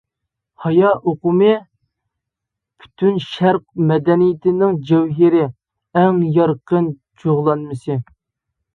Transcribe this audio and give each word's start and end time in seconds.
ھايا 0.61 0.87
ئۇقۇمى 1.11 1.51
پۈتۈن 2.85 3.21
شەرق 3.27 3.63
مەدەنىيىتىنىڭ 3.93 4.83
جەۋھىرى، 4.91 5.47
ئەڭ 6.03 6.21
يارقىن 6.43 6.93
جۇغلانمىسى. 7.25 8.05